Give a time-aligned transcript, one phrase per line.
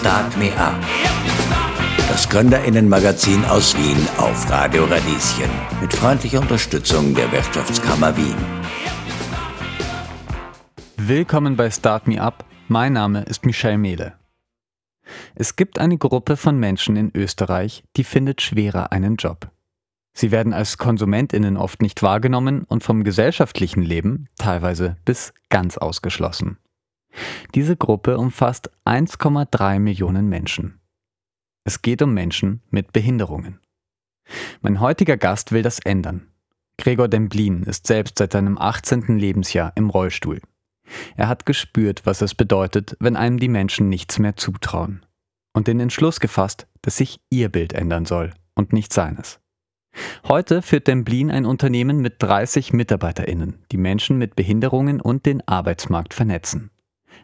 [0.00, 0.82] Start Me Up.
[2.08, 5.50] Das Gründerinnenmagazin aus Wien auf Radio Radieschen.
[5.82, 8.34] Mit freundlicher Unterstützung der Wirtschaftskammer Wien.
[10.96, 12.46] Willkommen bei Start Me Up.
[12.68, 14.14] Mein Name ist Michel Mehle.
[15.34, 19.50] Es gibt eine Gruppe von Menschen in Österreich, die findet schwerer einen Job.
[20.14, 26.56] Sie werden als Konsumentinnen oft nicht wahrgenommen und vom gesellschaftlichen Leben teilweise bis ganz ausgeschlossen.
[27.54, 30.80] Diese Gruppe umfasst 1,3 Millionen Menschen.
[31.64, 33.60] Es geht um Menschen mit Behinderungen.
[34.60, 36.28] Mein heutiger Gast will das ändern.
[36.78, 39.18] Gregor Demblin ist selbst seit seinem 18.
[39.18, 40.40] Lebensjahr im Rollstuhl.
[41.16, 45.04] Er hat gespürt, was es bedeutet, wenn einem die Menschen nichts mehr zutrauen.
[45.52, 49.40] Und den Entschluss gefasst, dass sich ihr Bild ändern soll und nicht seines.
[50.28, 56.14] Heute führt Demblin ein Unternehmen mit 30 MitarbeiterInnen, die Menschen mit Behinderungen und den Arbeitsmarkt
[56.14, 56.70] vernetzen.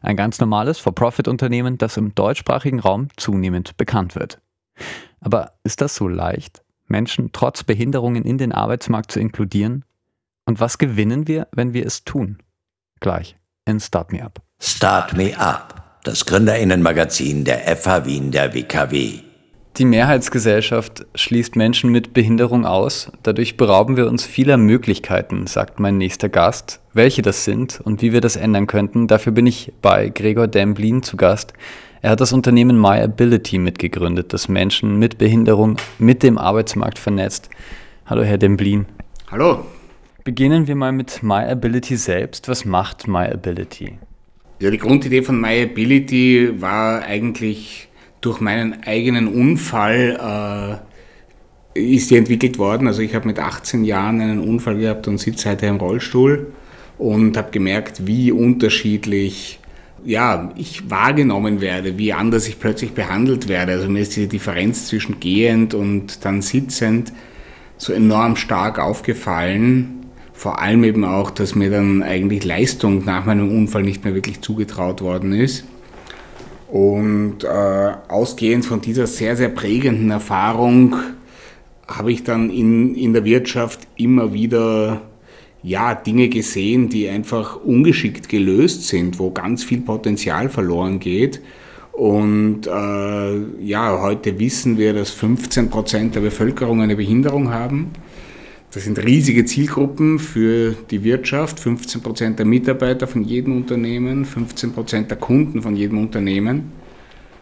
[0.02, 4.40] Ein ganz normales For-Profit-Unternehmen, das im deutschsprachigen Raum zunehmend bekannt wird.
[5.20, 9.84] Aber ist das so leicht, Menschen trotz Behinderungen in den Arbeitsmarkt zu inkludieren?
[10.44, 12.38] Und was gewinnen wir, wenn wir es tun?
[13.00, 14.40] Gleich in Start Me Up.
[14.60, 19.25] Start Me Up, das Gründerinnenmagazin der FH Wien der WKW.
[19.78, 23.12] Die Mehrheitsgesellschaft schließt Menschen mit Behinderung aus.
[23.22, 26.80] Dadurch berauben wir uns vieler Möglichkeiten, sagt mein nächster Gast.
[26.94, 31.02] Welche das sind und wie wir das ändern könnten, dafür bin ich bei Gregor Demblin
[31.02, 31.52] zu Gast.
[32.00, 37.50] Er hat das Unternehmen My Ability mitgegründet, das Menschen mit Behinderung mit dem Arbeitsmarkt vernetzt.
[38.06, 38.86] Hallo, Herr Demblin.
[39.30, 39.66] Hallo.
[40.24, 42.48] Beginnen wir mal mit My Ability selbst.
[42.48, 43.98] Was macht My Ability?
[44.58, 47.85] Ja, die Grundidee von My Ability war eigentlich
[48.26, 50.82] durch meinen eigenen Unfall
[51.74, 52.88] äh, ist die entwickelt worden.
[52.88, 56.52] Also ich habe mit 18 Jahren einen Unfall gehabt und sitze heute im Rollstuhl
[56.98, 59.60] und habe gemerkt, wie unterschiedlich
[60.04, 63.72] ja, ich wahrgenommen werde, wie anders ich plötzlich behandelt werde.
[63.72, 67.12] Also mir ist diese Differenz zwischen gehend und dann sitzend
[67.76, 70.06] so enorm stark aufgefallen.
[70.32, 74.40] Vor allem eben auch, dass mir dann eigentlich Leistung nach meinem Unfall nicht mehr wirklich
[74.42, 75.64] zugetraut worden ist.
[76.76, 80.94] Und äh, ausgehend von dieser sehr, sehr prägenden Erfahrung
[81.88, 85.00] habe ich dann in, in der Wirtschaft immer wieder
[85.62, 91.40] ja, Dinge gesehen, die einfach ungeschickt gelöst sind, wo ganz viel Potenzial verloren geht.
[91.92, 97.92] Und äh, ja, heute wissen wir, dass 15 Prozent der Bevölkerung eine Behinderung haben.
[98.72, 104.72] Das sind riesige Zielgruppen für die Wirtschaft, 15 Prozent der Mitarbeiter von jedem Unternehmen, 15
[104.72, 106.72] Prozent der Kunden von jedem Unternehmen.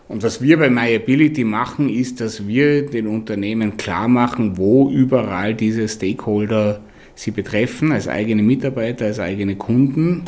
[0.06, 5.54] Und was wir bei MyAbility machen, ist, dass wir den Unternehmen klar machen, wo überall
[5.54, 6.80] diese Stakeholder
[7.14, 10.24] sie betreffen, als eigene Mitarbeiter, als eigene Kunden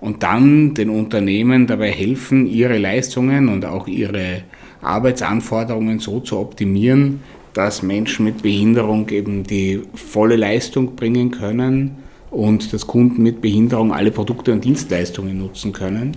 [0.00, 4.42] und dann den Unternehmen dabei helfen, ihre Leistungen und auch ihre
[4.82, 7.20] Arbeitsanforderungen so zu optimieren,
[7.54, 11.96] dass Menschen mit Behinderung eben die volle Leistung bringen können
[12.30, 16.12] und dass Kunden mit Behinderung alle Produkte und Dienstleistungen nutzen können.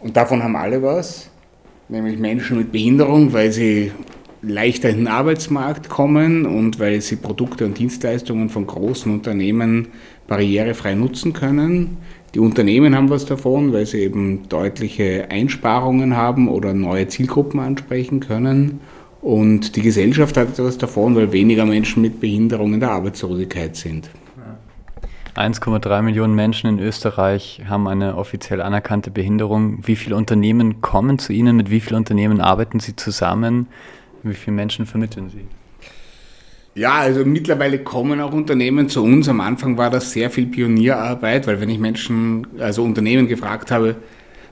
[0.00, 1.30] Und davon haben alle was,
[1.88, 3.92] nämlich Menschen mit Behinderung, weil sie
[4.42, 9.88] leichter in den Arbeitsmarkt kommen und weil sie Produkte und Dienstleistungen von großen Unternehmen
[10.26, 11.98] barrierefrei nutzen können.
[12.34, 18.20] Die Unternehmen haben was davon, weil sie eben deutliche Einsparungen haben oder neue Zielgruppen ansprechen
[18.20, 18.80] können.
[19.22, 24.10] Und die Gesellschaft hat etwas davon, weil weniger Menschen mit Behinderung in der Arbeitslosigkeit sind.
[25.36, 29.86] 1,3 Millionen Menschen in Österreich haben eine offiziell anerkannte Behinderung.
[29.86, 31.56] Wie viele Unternehmen kommen zu Ihnen?
[31.56, 33.68] Mit wie vielen Unternehmen arbeiten Sie zusammen?
[34.22, 35.46] Wie viele Menschen vermitteln Sie?
[36.74, 39.28] Ja, also mittlerweile kommen auch Unternehmen zu uns.
[39.28, 43.96] Am Anfang war das sehr viel Pionierarbeit, weil wenn ich Menschen, also Unternehmen gefragt habe,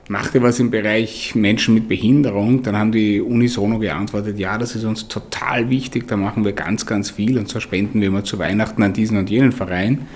[0.09, 2.63] macht ihr was im Bereich Menschen mit Behinderung?
[2.63, 6.85] Dann haben die unisono geantwortet, ja, das ist uns total wichtig, da machen wir ganz,
[6.85, 10.07] ganz viel und zwar spenden wir immer zu Weihnachten an diesen und jenen Verein.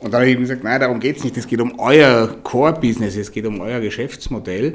[0.00, 3.16] Und da habe ich gesagt, nein, darum geht es nicht, es geht um euer Core-Business,
[3.16, 4.74] es geht um euer Geschäftsmodell.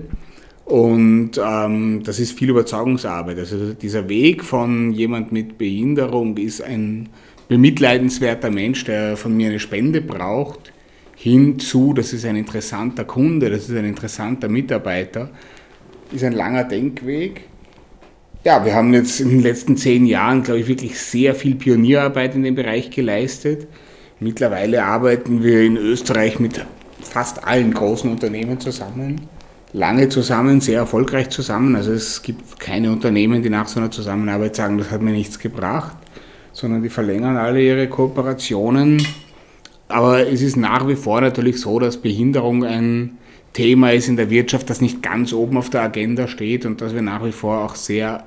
[0.65, 3.37] Und ähm, das ist viel Überzeugungsarbeit.
[3.37, 7.09] Also dieser Weg von jemand mit Behinderung ist ein
[7.49, 10.72] bemitleidenswerter Mensch, der von mir eine Spende braucht
[11.23, 15.29] hinzu, das ist ein interessanter Kunde, das ist ein interessanter Mitarbeiter,
[16.11, 17.45] ist ein langer Denkweg.
[18.43, 22.35] Ja, wir haben jetzt in den letzten zehn Jahren, glaube ich, wirklich sehr viel Pionierarbeit
[22.35, 23.67] in dem Bereich geleistet.
[24.19, 26.65] Mittlerweile arbeiten wir in Österreich mit
[27.01, 29.21] fast allen großen Unternehmen zusammen.
[29.71, 31.77] Lange zusammen, sehr erfolgreich zusammen.
[31.77, 35.39] Also es gibt keine Unternehmen, die nach so einer Zusammenarbeit sagen, das hat mir nichts
[35.39, 35.95] gebracht,
[36.51, 39.01] sondern die verlängern alle ihre Kooperationen
[39.93, 43.17] aber es ist nach wie vor natürlich so, dass Behinderung ein
[43.53, 46.93] Thema ist in der Wirtschaft, das nicht ganz oben auf der Agenda steht und dass
[46.93, 48.25] wir nach wie vor auch sehr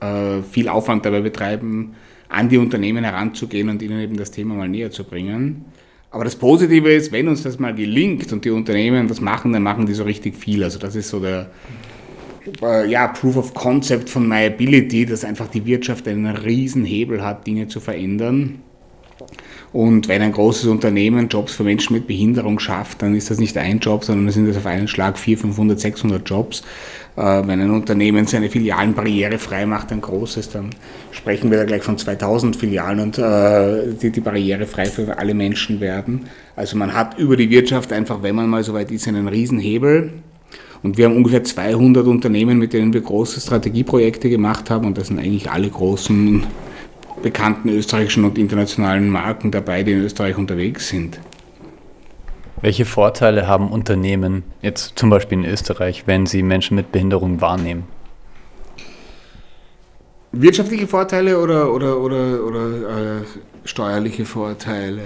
[0.00, 1.94] äh, viel Aufwand dabei betreiben,
[2.28, 5.64] an die Unternehmen heranzugehen und ihnen eben das Thema mal näher zu bringen.
[6.10, 9.62] Aber das Positive ist, wenn uns das mal gelingt und die Unternehmen das machen, dann
[9.62, 10.62] machen die so richtig viel.
[10.62, 11.50] Also das ist so der
[12.62, 17.46] äh, ja, Proof of Concept von MyAbility, dass einfach die Wirtschaft einen riesen Hebel hat,
[17.46, 18.60] Dinge zu verändern.
[19.76, 23.58] Und wenn ein großes Unternehmen Jobs für Menschen mit Behinderung schafft, dann ist das nicht
[23.58, 26.62] ein Job, sondern sind das auf einen Schlag 400, 500, 600 Jobs.
[27.14, 30.70] Äh, wenn ein Unternehmen seine Filialen barrierefrei macht, ein großes, dann
[31.10, 35.78] sprechen wir da gleich von 2000 Filialen und äh, die, die barrierefrei für alle Menschen
[35.78, 36.24] werden.
[36.56, 40.10] Also man hat über die Wirtschaft einfach, wenn man mal so weit ist, einen Riesenhebel.
[40.82, 44.86] Und wir haben ungefähr 200 Unternehmen, mit denen wir große Strategieprojekte gemacht haben.
[44.86, 46.46] Und das sind eigentlich alle großen
[47.26, 51.18] bekannten österreichischen und internationalen Marken dabei, die in Österreich unterwegs sind.
[52.60, 57.82] Welche Vorteile haben Unternehmen jetzt zum Beispiel in Österreich, wenn sie Menschen mit Behinderung wahrnehmen?
[60.30, 63.24] Wirtschaftliche Vorteile oder, oder, oder, oder äh,
[63.64, 65.02] steuerliche Vorteile?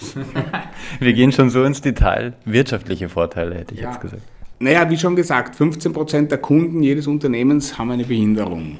[0.98, 2.32] Wir gehen schon so ins Detail.
[2.44, 3.90] Wirtschaftliche Vorteile hätte ich ja.
[3.92, 4.22] jetzt gesagt.
[4.58, 8.76] Naja, wie schon gesagt, 15% der Kunden jedes Unternehmens haben eine Behinderung.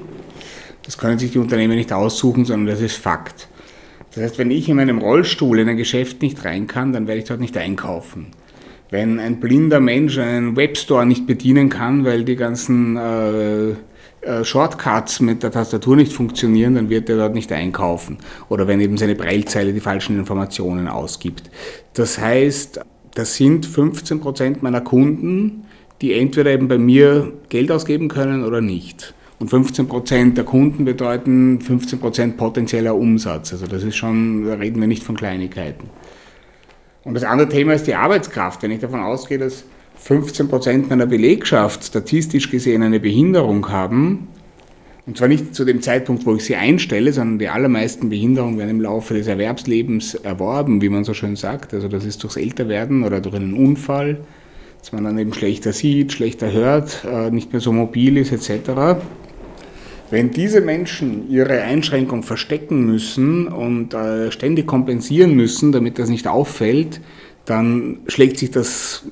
[0.91, 3.47] Das können sich die Unternehmen nicht aussuchen, sondern das ist Fakt.
[4.13, 7.21] Das heißt, wenn ich in meinem Rollstuhl in ein Geschäft nicht rein kann, dann werde
[7.21, 8.27] ich dort nicht einkaufen.
[8.89, 15.21] Wenn ein blinder Mensch einen Webstore nicht bedienen kann, weil die ganzen äh, äh, Shortcuts
[15.21, 18.17] mit der Tastatur nicht funktionieren, dann wird er dort nicht einkaufen.
[18.49, 21.49] Oder wenn eben seine Breilzeile die falschen Informationen ausgibt.
[21.93, 22.81] Das heißt,
[23.15, 25.63] das sind 15% meiner Kunden,
[26.01, 29.13] die entweder eben bei mir Geld ausgeben können oder nicht.
[29.41, 33.51] Und 15 Prozent der Kunden bedeuten 15 Prozent potenzieller Umsatz.
[33.51, 35.89] Also das ist schon, da reden wir nicht von Kleinigkeiten.
[37.03, 38.61] Und das andere Thema ist die Arbeitskraft.
[38.61, 39.63] Wenn ich davon ausgehe, dass
[39.95, 44.27] 15 Prozent meiner Belegschaft statistisch gesehen eine Behinderung haben,
[45.07, 48.69] und zwar nicht zu dem Zeitpunkt, wo ich sie einstelle, sondern die allermeisten Behinderungen werden
[48.69, 51.73] im Laufe des Erwerbslebens erworben, wie man so schön sagt.
[51.73, 54.19] Also das ist durchs Älterwerden oder durch einen Unfall,
[54.81, 59.01] dass man dann eben schlechter sieht, schlechter hört, äh, nicht mehr so mobil ist etc.
[60.11, 66.27] Wenn diese Menschen ihre Einschränkung verstecken müssen und äh, ständig kompensieren müssen, damit das nicht
[66.27, 66.99] auffällt,
[67.45, 69.05] dann schlägt sich das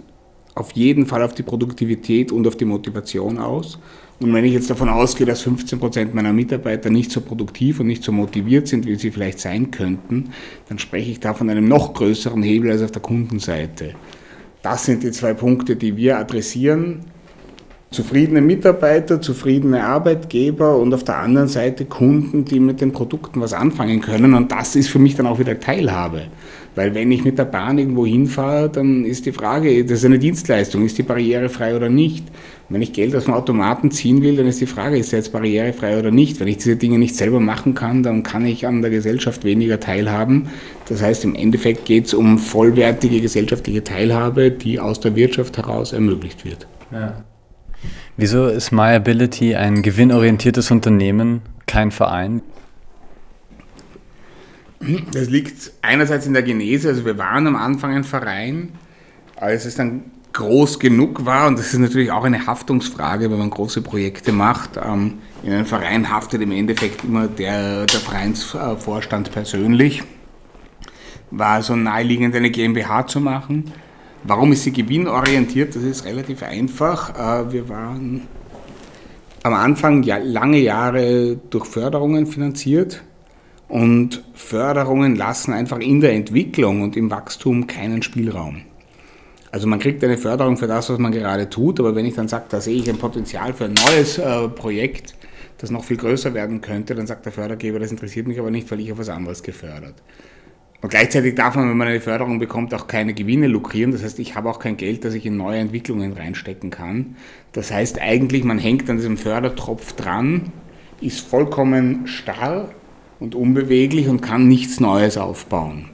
[0.56, 3.80] auf jeden Fall auf die Produktivität und auf die Motivation aus.
[4.19, 7.88] Und wenn ich jetzt davon ausgehe, dass 15 Prozent meiner Mitarbeiter nicht so produktiv und
[7.88, 10.31] nicht so motiviert sind, wie sie vielleicht sein könnten,
[10.68, 13.94] dann spreche ich da von einem noch größeren Hebel als auf der Kundenseite.
[14.62, 17.06] Das sind die zwei Punkte, die wir adressieren
[17.91, 23.53] zufriedene Mitarbeiter, zufriedene Arbeitgeber und auf der anderen Seite Kunden, die mit den Produkten was
[23.53, 24.33] anfangen können.
[24.33, 26.24] Und das ist für mich dann auch wieder Teilhabe.
[26.75, 30.19] Weil wenn ich mit der Bahn irgendwo hinfahre, dann ist die Frage, das ist eine
[30.19, 32.25] Dienstleistung, ist die barrierefrei oder nicht?
[32.69, 35.31] wenn ich Geld aus dem Automaten ziehen will, dann ist die Frage, ist er jetzt
[35.31, 36.39] barrierefrei oder nicht?
[36.39, 39.80] Wenn ich diese Dinge nicht selber machen kann, dann kann ich an der Gesellschaft weniger
[39.80, 40.50] teilhaben.
[40.88, 45.94] Das heißt, im Endeffekt geht es um vollwertige gesellschaftliche Teilhabe, die aus der Wirtschaft heraus
[45.94, 46.68] ermöglicht wird.
[46.91, 47.24] Ja.
[48.21, 52.42] Wieso ist MyAbility ein gewinnorientiertes Unternehmen, kein Verein?
[55.13, 58.74] Das liegt einerseits in der Genese, also wir waren am Anfang ein Verein,
[59.38, 63.51] als es dann groß genug war, und das ist natürlich auch eine Haftungsfrage, wenn man
[63.51, 64.72] große Projekte macht.
[64.75, 70.03] Ähm, in einem Verein haftet im Endeffekt immer der, der Vereinsvorstand persönlich.
[71.32, 73.72] War also naheliegend, eine GmbH zu machen.
[74.23, 75.75] Warum ist sie gewinnorientiert?
[75.75, 77.15] Das ist relativ einfach.
[77.15, 78.27] Äh, wir waren
[79.43, 83.01] am Anfang lange Jahre durch Förderungen finanziert
[83.69, 88.61] und Förderungen lassen einfach in der Entwicklung und im Wachstum keinen Spielraum.
[89.51, 92.27] Also man kriegt eine Förderung für das, was man gerade tut, aber wenn ich dann
[92.27, 95.15] sage, da sehe ich ein Potenzial für ein neues äh, Projekt,
[95.57, 98.69] das noch viel größer werden könnte, dann sagt der Fördergeber, das interessiert mich aber nicht,
[98.69, 99.95] weil ich auf was anderes gefördert.
[100.81, 103.91] Und gleichzeitig darf man, wenn man eine Förderung bekommt, auch keine Gewinne lukrieren.
[103.91, 107.17] Das heißt, ich habe auch kein Geld, das ich in neue Entwicklungen reinstecken kann.
[107.51, 110.53] Das heißt eigentlich, man hängt an diesem Fördertropf dran,
[111.01, 112.69] ist vollkommen starr
[113.19, 115.89] und unbeweglich und kann nichts Neues aufbauen.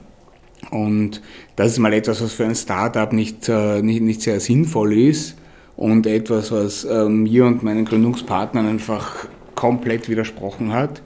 [0.70, 1.20] Und
[1.56, 5.36] das ist mal etwas, was für ein Startup nicht, äh, nicht, nicht sehr sinnvoll ist
[5.76, 11.02] und etwas, was äh, mir und meinen Gründungspartnern einfach komplett widersprochen hat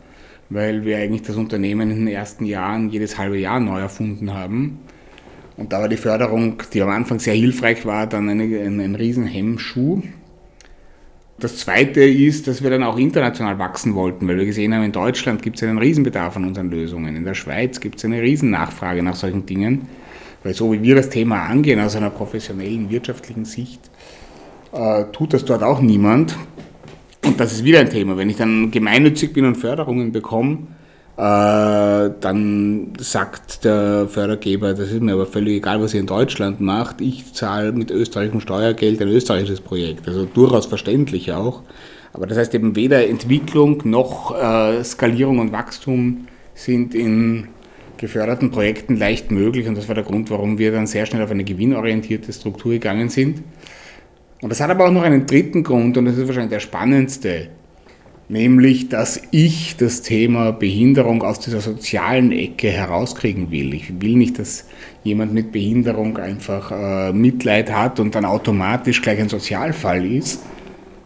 [0.50, 4.80] weil wir eigentlich das Unternehmen in den ersten Jahren jedes halbe Jahr neu erfunden haben.
[5.56, 8.94] Und da war die Förderung, die am Anfang sehr hilfreich war, dann eine, ein, ein
[8.94, 10.02] Riesenhemmschuh.
[11.38, 14.92] Das Zweite ist, dass wir dann auch international wachsen wollten, weil wir gesehen haben, in
[14.92, 17.16] Deutschland gibt es einen Riesenbedarf an unseren Lösungen.
[17.16, 19.88] In der Schweiz gibt es eine Riesennachfrage nach solchen Dingen,
[20.42, 23.90] weil so wie wir das Thema angehen, aus einer professionellen wirtschaftlichen Sicht,
[24.72, 26.36] äh, tut das dort auch niemand.
[27.24, 28.16] Und das ist wieder ein Thema.
[28.16, 30.66] Wenn ich dann gemeinnützig bin und Förderungen bekomme,
[31.16, 36.60] äh, dann sagt der Fördergeber, das ist mir aber völlig egal, was ihr in Deutschland
[36.60, 40.08] macht, ich zahle mit österreichischem Steuergeld ein österreichisches Projekt.
[40.08, 41.62] Also durchaus verständlich auch.
[42.12, 47.48] Aber das heißt eben weder Entwicklung noch äh, Skalierung und Wachstum sind in
[47.98, 51.30] geförderten Projekten leicht möglich und das war der Grund, warum wir dann sehr schnell auf
[51.30, 53.42] eine gewinnorientierte Struktur gegangen sind.
[54.40, 57.48] Und das hat aber auch noch einen dritten Grund und das ist wahrscheinlich der spannendste,
[58.28, 63.74] nämlich dass ich das Thema Behinderung aus dieser sozialen Ecke herauskriegen will.
[63.74, 64.66] Ich will nicht, dass
[65.04, 70.42] jemand mit Behinderung einfach äh, Mitleid hat und dann automatisch gleich ein Sozialfall ist.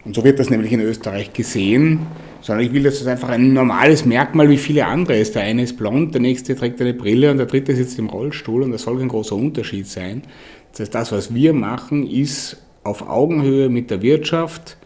[0.05, 2.07] Und so wird das nämlich in Österreich gesehen
[2.45, 5.33] sondern ich will, dass es einfach ein normales Merkmal wie viele andere ist.
[5.33, 8.61] Der eine ist blond, der nächste trägt eine Brille und der dritte sitzt im Rollstuhl
[8.61, 10.21] und das soll kein großer Unterschied sein.
[10.69, 14.77] Das heißt, das, was wir machen, ist auf Augenhöhe mit der Wirtschaft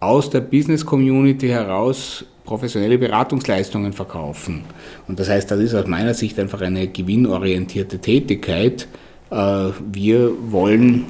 [0.00, 4.62] aus der Business Community heraus professionelle Beratungsleistungen verkaufen.
[5.08, 8.88] Und das heißt, das ist aus meiner Sicht einfach eine gewinnorientierte Tätigkeit.
[9.30, 11.04] Äh, wir wollen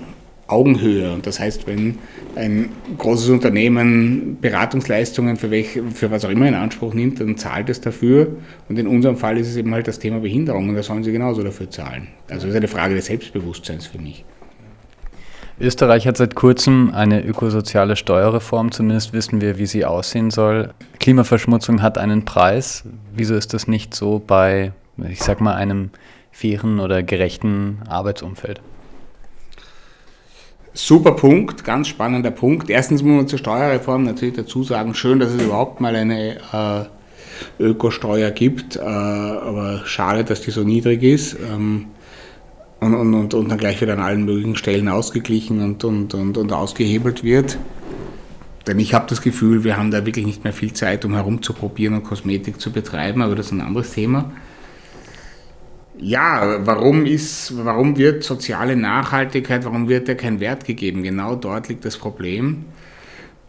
[0.46, 1.12] Augenhöhe.
[1.12, 1.98] Und das heißt, wenn
[2.34, 7.68] ein großes Unternehmen Beratungsleistungen für, welch, für was auch immer in Anspruch nimmt, dann zahlt
[7.68, 8.36] es dafür.
[8.68, 11.12] Und in unserem Fall ist es eben halt das Thema Behinderung und da sollen sie
[11.12, 12.08] genauso dafür zahlen.
[12.28, 14.24] Also das ist eine Frage des Selbstbewusstseins für mich.
[15.62, 20.74] Österreich hat seit kurzem eine ökosoziale Steuerreform, zumindest wissen wir, wie sie aussehen soll.
[20.98, 22.82] Klimaverschmutzung hat einen Preis.
[23.14, 24.72] Wieso ist das nicht so bei,
[25.08, 25.90] ich sag mal, einem
[26.32, 28.60] fairen oder gerechten Arbeitsumfeld?
[30.74, 32.68] Super Punkt, ganz spannender Punkt.
[32.68, 36.38] Erstens muss man zur Steuerreform natürlich dazu sagen, schön, dass es überhaupt mal eine
[37.60, 41.34] äh, Ökosteuer gibt, äh, aber schade, dass die so niedrig ist.
[41.34, 41.86] Ähm,
[42.82, 46.36] und, und, und, und, dann gleich wieder an allen möglichen Stellen ausgeglichen und, und, und,
[46.36, 47.56] und ausgehebelt wird.
[48.66, 51.94] Denn ich habe das Gefühl, wir haben da wirklich nicht mehr viel Zeit, um herumzuprobieren
[51.94, 54.32] und Kosmetik zu betreiben, aber das ist ein anderes Thema.
[55.98, 61.04] Ja, warum ist, warum wird soziale Nachhaltigkeit, warum wird der kein Wert gegeben?
[61.04, 62.64] Genau dort liegt das Problem.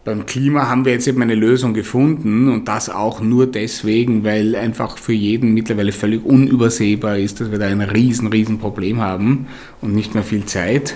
[0.04, 4.54] Beim Klima haben wir jetzt eben eine Lösung gefunden und das auch nur deswegen, weil
[4.54, 9.46] einfach für jeden mittlerweile völlig unübersehbar ist, dass wir da ein riesen, riesen Problem haben
[9.80, 10.94] und nicht mehr viel Zeit.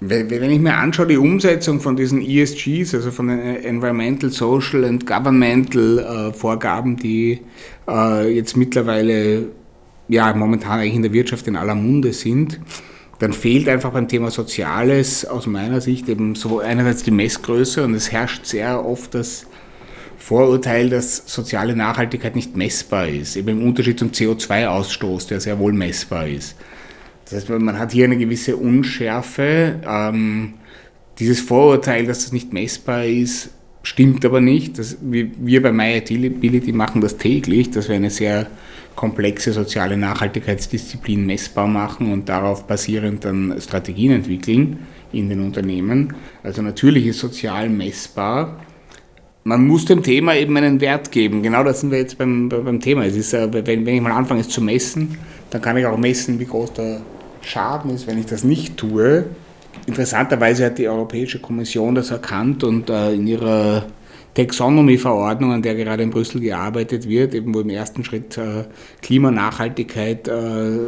[0.00, 5.06] Wenn ich mir anschaue, die Umsetzung von diesen ESGs, also von den Environmental, Social and
[5.06, 7.42] Governmental äh, Vorgaben, die
[7.86, 9.44] äh, jetzt mittlerweile
[10.08, 12.58] ja momentan eigentlich in der Wirtschaft in aller Munde sind,
[13.20, 17.94] dann fehlt einfach beim Thema Soziales aus meiner Sicht eben so einerseits die Messgröße und
[17.94, 19.46] es herrscht sehr oft das
[20.16, 25.74] Vorurteil, dass soziale Nachhaltigkeit nicht messbar ist, eben im Unterschied zum CO2-Ausstoß, der sehr wohl
[25.74, 26.56] messbar ist.
[27.24, 29.80] Das heißt, man hat hier eine gewisse Unschärfe.
[29.86, 30.54] Ähm,
[31.18, 33.50] dieses Vorurteil, dass das nicht messbar ist,
[33.82, 34.78] stimmt aber nicht.
[34.78, 38.46] Das, wir bei MyAtility machen das täglich, dass wir eine sehr
[39.00, 44.80] komplexe soziale Nachhaltigkeitsdisziplin messbar machen und darauf basierend dann Strategien entwickeln
[45.10, 46.12] in den Unternehmen.
[46.42, 48.60] Also natürlich ist sozial messbar.
[49.42, 51.42] Man muss dem Thema eben einen Wert geben.
[51.42, 53.06] Genau das sind wir jetzt beim, beim Thema.
[53.06, 55.16] Es ist, wenn, wenn ich mal anfange, es zu messen,
[55.48, 57.00] dann kann ich auch messen, wie groß der
[57.40, 59.24] Schaden ist, wenn ich das nicht tue.
[59.86, 63.86] Interessanterweise hat die Europäische Kommission das erkannt und äh, in ihrer
[64.34, 68.64] Taxonomy-Verordnung, an der gerade in Brüssel gearbeitet wird, eben wo im ersten Schritt äh,
[69.02, 70.78] Klimanachhaltigkeit äh,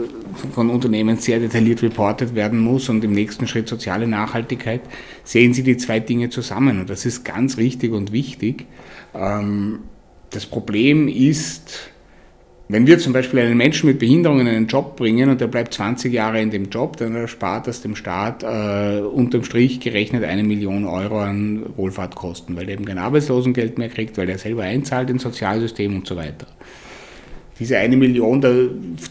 [0.54, 4.82] von Unternehmen sehr detailliert reportet werden muss und im nächsten Schritt soziale Nachhaltigkeit,
[5.24, 6.80] sehen Sie die zwei Dinge zusammen.
[6.80, 8.66] Und das ist ganz richtig und wichtig.
[9.14, 9.80] Ähm,
[10.30, 11.90] das Problem ist,
[12.72, 15.74] wenn wir zum Beispiel einen Menschen mit Behinderung in einen Job bringen und der bleibt
[15.74, 20.42] 20 Jahre in dem Job, dann erspart das dem Staat äh, unterm Strich gerechnet eine
[20.42, 25.10] Million Euro an Wohlfahrtkosten, weil der eben kein Arbeitslosengeld mehr kriegt, weil er selber einzahlt
[25.10, 26.46] ins Sozialsystem und so weiter.
[27.58, 28.50] Diese eine Million, da,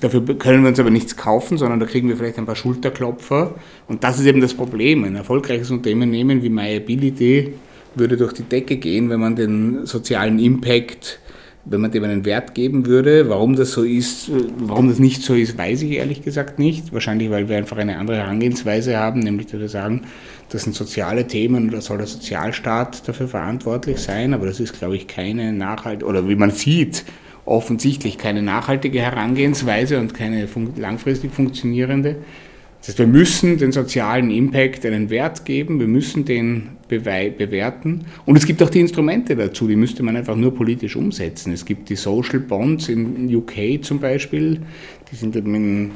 [0.01, 3.53] dafür können wir uns aber nichts kaufen, sondern da kriegen wir vielleicht ein paar Schulterklopfer.
[3.87, 5.03] Und das ist eben das Problem.
[5.03, 7.53] Ein erfolgreiches Unternehmen wie MyAbility
[7.93, 11.19] würde durch die Decke gehen, wenn man den sozialen Impact
[11.65, 13.29] wenn man dem einen Wert geben würde.
[13.29, 16.93] Warum das so ist, warum das nicht so ist, weiß ich ehrlich gesagt nicht.
[16.93, 20.03] Wahrscheinlich, weil wir einfach eine andere Herangehensweise haben, nämlich dass wir sagen,
[20.49, 24.33] das sind soziale Themen und da soll der Sozialstaat dafür verantwortlich sein.
[24.33, 27.05] Aber das ist, glaube ich, keine nachhaltige, oder wie man sieht,
[27.45, 32.17] offensichtlich keine nachhaltige Herangehensweise und keine langfristig funktionierende.
[32.81, 38.35] Das heißt, wir müssen den sozialen Impact einen Wert geben, wir müssen den bewerten und
[38.35, 41.53] es gibt auch die Instrumente dazu, die müsste man einfach nur politisch umsetzen.
[41.53, 44.61] Es gibt die Social Bonds in UK zum Beispiel,
[45.11, 45.91] die sind in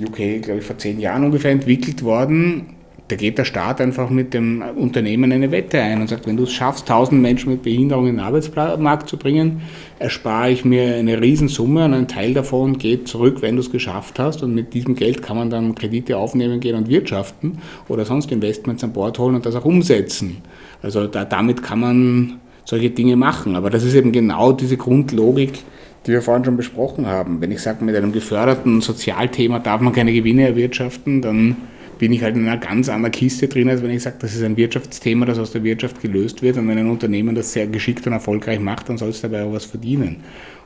[0.00, 2.76] UK, glaube ich, vor zehn Jahren ungefähr entwickelt worden.
[3.08, 6.44] Da geht der Staat einfach mit dem Unternehmen eine Wette ein und sagt, wenn du
[6.44, 9.62] es schaffst, 1000 Menschen mit Behinderung in den Arbeitsmarkt zu bringen,
[9.98, 14.18] erspare ich mir eine Riesensumme und ein Teil davon geht zurück, wenn du es geschafft
[14.18, 14.42] hast.
[14.42, 18.82] Und mit diesem Geld kann man dann Kredite aufnehmen gehen und wirtschaften oder sonst Investments
[18.82, 20.38] an Bord holen und das auch umsetzen.
[20.80, 23.56] Also da, damit kann man solche Dinge machen.
[23.56, 25.64] Aber das ist eben genau diese Grundlogik,
[26.06, 27.40] die wir vorhin schon besprochen haben.
[27.40, 31.56] Wenn ich sage, mit einem geförderten Sozialthema darf man keine Gewinne erwirtschaften, dann
[32.02, 34.42] bin ich halt in einer ganz anderen Kiste drin, als wenn ich sage, das ist
[34.42, 36.56] ein Wirtschaftsthema, das aus der Wirtschaft gelöst wird.
[36.56, 39.52] Und wenn ein Unternehmen das sehr geschickt und erfolgreich macht, dann soll es dabei auch
[39.52, 40.16] was verdienen.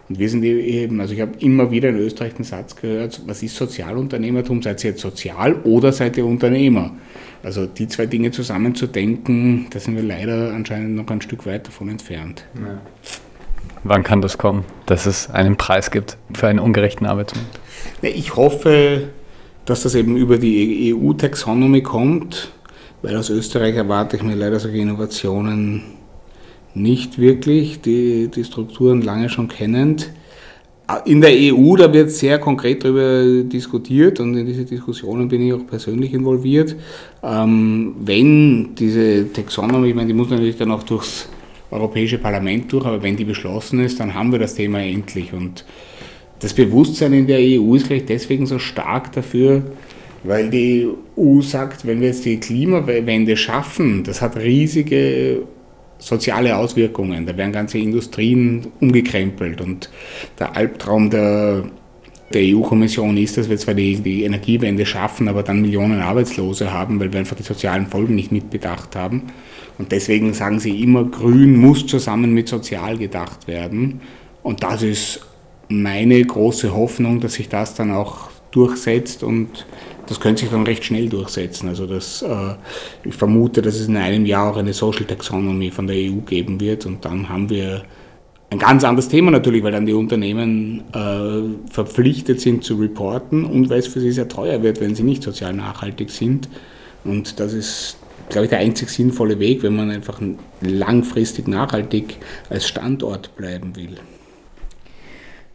[0.09, 3.43] Und wir sind eben, also ich habe immer wieder in Österreich den Satz gehört, was
[3.43, 4.63] ist Sozialunternehmertum?
[4.63, 6.93] Seid ihr jetzt sozial oder seid ihr Unternehmer?
[7.43, 11.91] Also die zwei Dinge zusammenzudenken, da sind wir leider anscheinend noch ein Stück weit davon
[11.91, 12.47] entfernt.
[12.55, 12.81] Ja.
[13.85, 17.61] Wann kann das kommen, dass es einen Preis gibt für einen ungerechten Arbeitsmarkt?
[18.01, 19.11] Ich hoffe,
[19.67, 22.51] dass das eben über die EU-Taxonomy kommt,
[23.03, 25.83] weil aus Österreich erwarte ich mir leider solche Innovationen
[26.75, 30.11] nicht wirklich, die, die Strukturen lange schon kennend.
[31.05, 35.53] In der EU, da wird sehr konkret darüber diskutiert und in diese Diskussionen bin ich
[35.53, 36.77] auch persönlich involviert.
[37.25, 41.29] Ähm, wenn diese Taxonomy, ich meine, die muss natürlich dann auch durchs
[41.73, 45.33] Europäische Parlament durch, aber wenn die beschlossen ist, dann haben wir das Thema endlich.
[45.33, 45.65] Und
[46.41, 49.63] das Bewusstsein in der EU ist gleich deswegen so stark dafür,
[50.25, 55.43] weil die EU sagt, wenn wir jetzt die Klimawende schaffen, das hat riesige
[55.99, 57.27] soziale Auswirkungen.
[57.27, 59.91] Da werden ganze Industrien umgekrempelt und
[60.39, 61.65] der Albtraum der,
[62.35, 67.01] der EU-Kommission ist, dass wir zwar die, die Energiewende schaffen, aber dann Millionen Arbeitslose haben,
[67.01, 69.23] weil wir einfach die sozialen Folgen nicht mitbedacht haben.
[69.79, 74.01] Und deswegen sagen sie immer, Grün muss zusammen mit Sozial gedacht werden.
[74.43, 75.21] Und das ist
[75.69, 79.67] meine große Hoffnung, dass sich das dann auch durchsetzt und
[80.07, 81.69] das könnte sich dann recht schnell durchsetzen.
[81.69, 82.55] Also das, äh,
[83.05, 86.61] ich vermute, dass es in einem Jahr auch eine Social Taxonomy von der EU geben
[86.61, 87.83] wird und dann haben wir
[88.51, 93.69] ein ganz anderes Thema natürlich, weil dann die Unternehmen äh, verpflichtet sind zu reporten und
[93.69, 96.49] weil es für sie sehr teuer wird, wenn sie nicht sozial nachhaltig sind.
[97.05, 97.97] Und das ist,
[98.29, 100.21] glaube ich, der einzig sinnvolle Weg, wenn man einfach
[100.61, 103.97] langfristig nachhaltig als Standort bleiben will.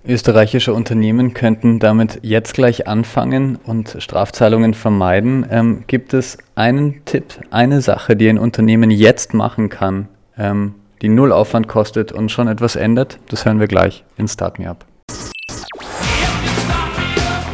[0.04, 5.46] Österreichische Unternehmen könnten damit jetzt gleich anfangen und Strafzahlungen vermeiden.
[5.50, 11.10] Ähm, gibt es einen Tipp, eine Sache, die ein Unternehmen jetzt machen kann, ähm, die
[11.10, 13.20] null Aufwand kostet und schon etwas ändert?
[13.30, 14.86] Das hören wir gleich in Start Me Up.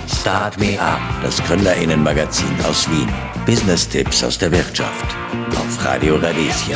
[0.08, 3.10] Start Me Up, das Gründerinnenmagazin aus Wien.
[3.46, 5.06] Business-Tipps aus der Wirtschaft.
[5.52, 6.76] Auf Radio Radieschen.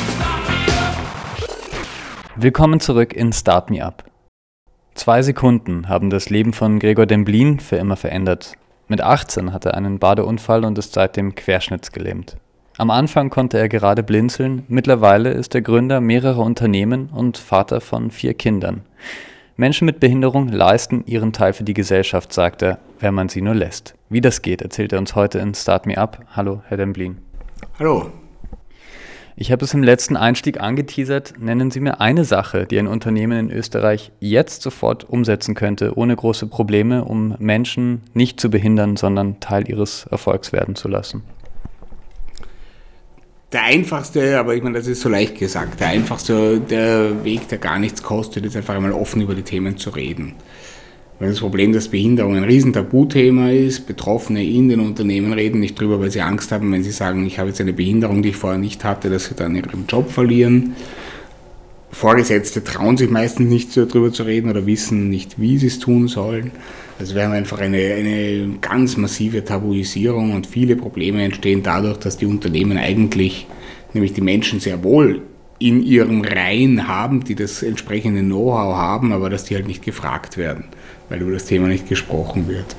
[2.35, 4.10] Willkommen zurück in Start Me Up.
[4.93, 8.53] Zwei Sekunden haben das Leben von Gregor Demblin für immer verändert.
[8.87, 12.37] Mit 18 hatte er einen Badeunfall und ist seitdem querschnittsgelähmt.
[12.77, 18.11] Am Anfang konnte er gerade blinzeln, mittlerweile ist er Gründer mehrerer Unternehmen und Vater von
[18.11, 18.81] vier Kindern.
[19.55, 23.55] Menschen mit Behinderung leisten ihren Teil für die Gesellschaft, sagt er, wenn man sie nur
[23.55, 23.95] lässt.
[24.09, 26.25] Wie das geht, erzählt er uns heute in Start Me Up.
[26.35, 27.17] Hallo, Herr Demblin.
[27.77, 28.11] Hallo.
[29.35, 31.35] Ich habe es im letzten Einstieg angeteasert.
[31.39, 36.15] Nennen Sie mir eine Sache, die ein Unternehmen in Österreich jetzt sofort umsetzen könnte, ohne
[36.15, 41.23] große Probleme, um Menschen nicht zu behindern, sondern Teil ihres Erfolgs werden zu lassen.
[43.53, 47.57] Der einfachste, aber ich meine, das ist so leicht gesagt, der einfachste der Weg, der
[47.57, 50.35] gar nichts kostet, ist einfach einmal offen über die Themen zu reden.
[51.21, 55.79] Weil das Problem, dass Behinderung ein riesen Tabuthema ist, Betroffene in den Unternehmen reden nicht
[55.79, 58.35] drüber, weil sie Angst haben, wenn sie sagen, ich habe jetzt eine Behinderung, die ich
[58.37, 60.75] vorher nicht hatte, dass sie dann ihren Job verlieren.
[61.91, 66.07] Vorgesetzte trauen sich meistens nicht darüber zu reden oder wissen nicht, wie sie es tun
[66.07, 66.49] sollen.
[66.97, 72.17] Also wir haben einfach eine, eine ganz massive Tabuisierung und viele Probleme entstehen dadurch, dass
[72.17, 73.45] die Unternehmen eigentlich,
[73.93, 75.21] nämlich die Menschen sehr wohl
[75.59, 80.35] in ihrem Reihen haben, die das entsprechende Know-how haben, aber dass die halt nicht gefragt
[80.35, 80.63] werden
[81.11, 82.75] weil über das Thema nicht gesprochen wird.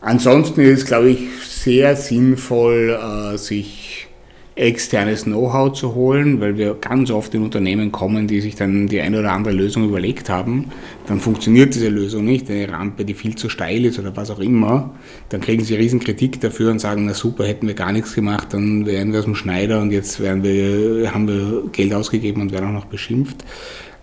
[0.00, 4.08] Ansonsten ist es, glaube ich, sehr sinnvoll, äh, sich
[4.56, 9.00] externes Know-how zu holen, weil wir ganz oft in Unternehmen kommen, die sich dann die
[9.00, 10.70] eine oder andere Lösung überlegt haben.
[11.06, 14.38] Dann funktioniert diese Lösung nicht, eine Rampe, die viel zu steil ist oder was auch
[14.38, 14.94] immer.
[15.30, 18.48] Dann kriegen sie riesen Kritik dafür und sagen, na super, hätten wir gar nichts gemacht,
[18.52, 22.52] dann wären wir aus dem Schneider und jetzt werden wir, haben wir Geld ausgegeben und
[22.52, 23.44] werden auch noch beschimpft.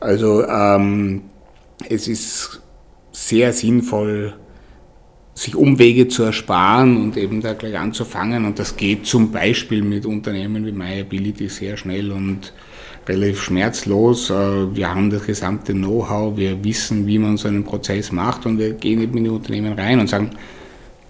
[0.01, 1.21] Also ähm,
[1.87, 2.61] es ist
[3.11, 4.33] sehr sinnvoll,
[5.33, 8.45] sich Umwege zu ersparen und eben da gleich anzufangen.
[8.45, 12.53] Und das geht zum Beispiel mit Unternehmen wie MyAbility sehr schnell und
[13.07, 14.29] relativ schmerzlos.
[14.29, 18.57] Äh, wir haben das gesamte Know-how, wir wissen, wie man so einen Prozess macht und
[18.57, 20.31] wir gehen eben in die Unternehmen rein und sagen,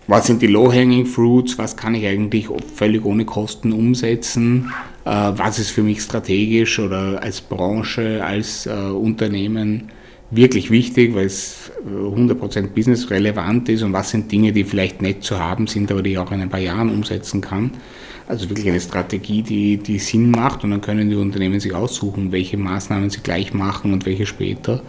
[0.07, 4.71] was sind die Low-Hanging Fruits, was kann ich eigentlich völlig ohne Kosten umsetzen,
[5.05, 9.91] äh, was ist für mich strategisch oder als Branche, als äh, Unternehmen
[10.31, 15.01] wirklich wichtig, weil es 100% äh, Business relevant ist und was sind Dinge, die vielleicht
[15.01, 17.71] nett zu haben sind, aber die ich auch in ein paar Jahren umsetzen kann.
[18.27, 22.31] Also wirklich eine Strategie, die, die Sinn macht und dann können die Unternehmen sich aussuchen,
[22.31, 24.81] welche Maßnahmen sie gleich machen und welche später.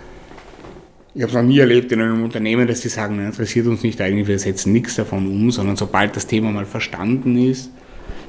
[1.15, 4.01] Ich habe es noch nie erlebt in einem Unternehmen, dass sie sagen, interessiert uns nicht
[4.01, 7.71] eigentlich, wir setzen nichts davon um, sondern sobald das Thema mal verstanden ist,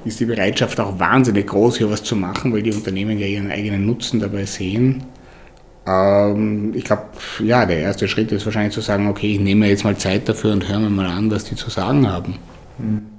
[0.03, 3.51] ist die Bereitschaft auch wahnsinnig groß, hier was zu machen, weil die Unternehmen ja ihren
[3.51, 5.03] eigenen Nutzen dabei sehen.
[5.85, 7.03] Ähm, ich glaube,
[7.39, 10.53] ja, der erste Schritt ist wahrscheinlich zu sagen, okay, ich nehme jetzt mal Zeit dafür
[10.53, 12.35] und höre mir mal an, was die zu sagen haben.
[12.77, 13.12] Mhm.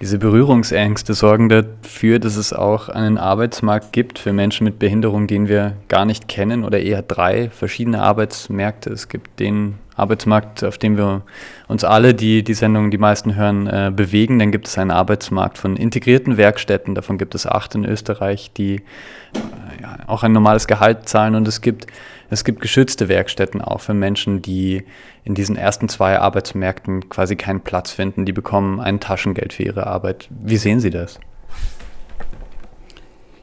[0.00, 5.48] Diese Berührungsängste sorgen dafür, dass es auch einen Arbeitsmarkt gibt für Menschen mit Behinderung, den
[5.48, 8.90] wir gar nicht kennen oder eher drei verschiedene Arbeitsmärkte.
[8.90, 11.22] Es gibt den Arbeitsmarkt, auf dem wir
[11.66, 14.38] uns alle, die die Sendung die meisten hören, äh, bewegen.
[14.38, 16.94] Dann gibt es einen Arbeitsmarkt von integrierten Werkstätten.
[16.94, 21.34] Davon gibt es acht in Österreich, die äh, ja, auch ein normales Gehalt zahlen.
[21.34, 21.88] Und es gibt,
[22.30, 24.84] es gibt geschützte Werkstätten auch für Menschen, die
[25.24, 28.26] in diesen ersten zwei Arbeitsmärkten quasi keinen Platz finden.
[28.26, 30.28] Die bekommen ein Taschengeld für ihre Arbeit.
[30.30, 31.18] Wie sehen Sie das?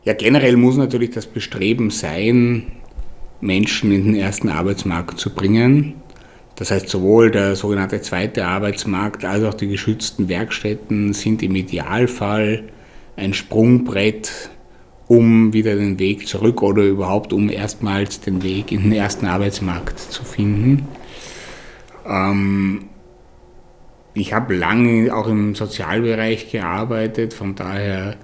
[0.03, 2.71] Ja, generell muss natürlich das Bestreben sein,
[3.41, 5.95] Menschen in den ersten Arbeitsmarkt zu bringen.
[6.55, 12.63] Das heißt, sowohl der sogenannte zweite Arbeitsmarkt als auch die geschützten Werkstätten sind im Idealfall
[13.17, 14.51] ein Sprungbrett,
[15.07, 19.99] um wieder den Weg zurück oder überhaupt um erstmals den Weg in den ersten Arbeitsmarkt
[19.99, 20.87] zu finden.
[22.07, 22.85] Ähm,
[24.13, 28.15] ich habe lange auch im Sozialbereich gearbeitet, von daher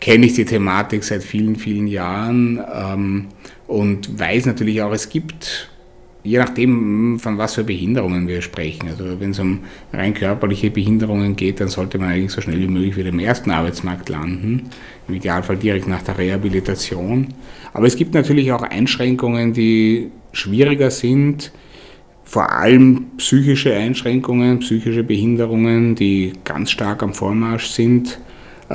[0.00, 3.28] kenne ich die Thematik seit vielen, vielen Jahren ähm,
[3.66, 5.69] und weiß natürlich auch, es gibt
[6.22, 8.88] je nachdem, von was für Behinderungen wir sprechen.
[8.88, 9.60] Also wenn es um
[9.92, 13.50] rein körperliche Behinderungen geht, dann sollte man eigentlich so schnell wie möglich wieder im ersten
[13.50, 14.70] Arbeitsmarkt landen.
[15.08, 17.28] Im Idealfall direkt nach der Rehabilitation.
[17.72, 21.52] Aber es gibt natürlich auch Einschränkungen, die schwieriger sind.
[22.24, 28.20] Vor allem psychische Einschränkungen, psychische Behinderungen, die ganz stark am Vormarsch sind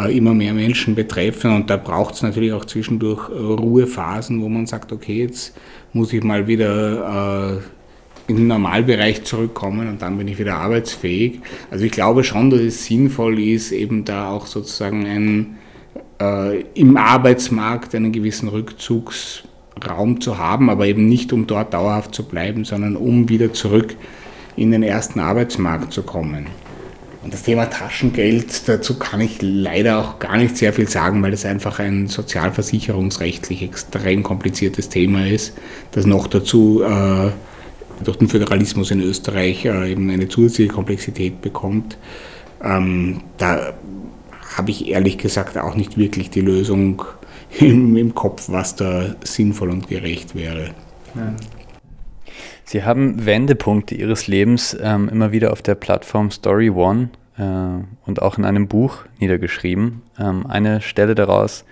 [0.10, 4.92] immer mehr Menschen betreffen und da braucht es natürlich auch zwischendurch Ruhephasen, wo man sagt,
[4.92, 5.56] okay, jetzt
[5.94, 7.62] muss ich mal wieder äh,
[8.28, 11.40] in den Normalbereich zurückkommen und dann bin ich wieder arbeitsfähig.
[11.70, 15.58] Also ich glaube schon, dass es sinnvoll ist, eben da auch sozusagen ein,
[16.20, 22.24] äh, im Arbeitsmarkt einen gewissen Rückzugsraum zu haben, aber eben nicht um dort dauerhaft zu
[22.24, 23.96] bleiben, sondern um wieder zurück
[24.56, 26.48] in den ersten Arbeitsmarkt zu kommen.
[27.26, 31.32] Und das Thema Taschengeld, dazu kann ich leider auch gar nicht sehr viel sagen, weil
[31.32, 35.58] das einfach ein sozialversicherungsrechtlich extrem kompliziertes Thema ist,
[35.94, 37.32] das noch dazu äh,
[38.04, 41.98] durch den Föderalismus in Österreich äh, eben eine zusätzliche Komplexität bekommt.
[42.64, 43.74] Ähm, da
[44.56, 47.02] habe ich ehrlich gesagt auch nicht wirklich die Lösung
[47.60, 50.76] im, im Kopf, was da sinnvoll und gerecht wäre.
[51.16, 51.34] Ja.
[52.64, 57.44] Sie haben Wendepunkte Ihres Lebens ähm, immer wieder auf der Plattform Story One äh,
[58.06, 60.02] und auch in einem Buch niedergeschrieben.
[60.20, 61.66] Ähm, eine Stelle daraus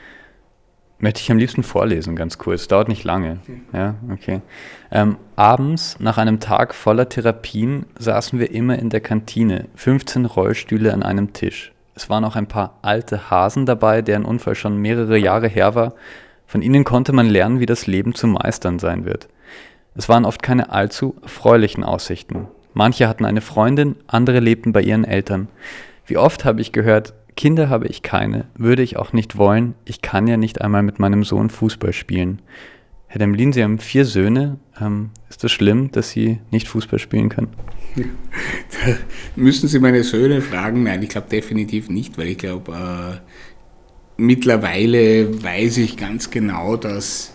[1.04, 2.68] möchte ich am liebsten vorlesen, ganz kurz.
[2.68, 3.40] Dauert nicht lange.
[3.74, 4.42] Ja, okay.
[4.90, 10.94] Ähm, abends, nach einem Tag voller Therapien, saßen wir immer in der Kantine, 15 Rollstühle
[10.94, 11.74] an einem Tisch.
[11.94, 15.94] Es waren auch ein paar alte Hasen dabei, deren Unfall schon mehrere Jahre her war.
[16.48, 19.28] Von ihnen konnte man lernen, wie das Leben zu meistern sein wird.
[19.96, 22.48] Es waren oft keine allzu erfreulichen Aussichten.
[22.74, 25.48] Manche hatten eine Freundin, andere lebten bei ihren Eltern.
[26.06, 30.02] Wie oft habe ich gehört, Kinder habe ich keine, würde ich auch nicht wollen, ich
[30.02, 32.42] kann ja nicht einmal mit meinem Sohn Fußball spielen.
[33.08, 34.58] Herr Demlin, Sie haben vier Söhne.
[34.82, 37.50] Ähm, ist das schlimm, dass Sie nicht Fußball spielen können?
[37.96, 38.04] Da
[39.36, 40.82] müssen Sie meine Söhne fragen.
[40.82, 43.20] Nein, ich glaube definitiv nicht, weil ich glaube, äh,
[44.18, 47.33] mittlerweile weiß ich ganz genau, dass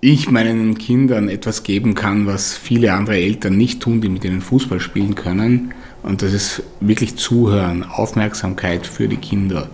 [0.00, 4.40] ich meinen Kindern etwas geben kann, was viele andere Eltern nicht tun, die mit ihnen
[4.40, 5.74] Fußball spielen können.
[6.02, 9.68] Und das ist wirklich Zuhören, Aufmerksamkeit für die Kinder.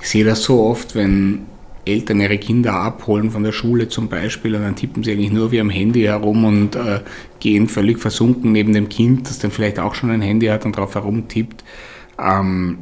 [0.00, 1.46] Ich sehe das so oft, wenn
[1.84, 5.50] Eltern ihre Kinder abholen von der Schule zum Beispiel und dann tippen sie eigentlich nur
[5.52, 7.00] wie am Handy herum und äh,
[7.40, 10.76] gehen völlig versunken neben dem Kind, das dann vielleicht auch schon ein Handy hat und
[10.76, 11.64] darauf herumtippt.
[12.20, 12.78] Ähm,